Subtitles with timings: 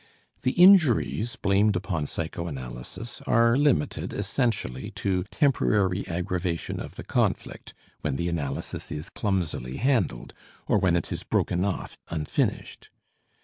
[0.41, 8.15] The injuries blamed upon psychoanalysis are limited essentially to temporary aggravation of the conflict when
[8.15, 10.33] the analysis is clumsily handled,
[10.65, 12.89] or when it is broken off unfinished.